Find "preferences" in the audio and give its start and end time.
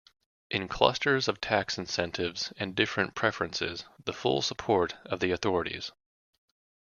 3.13-3.85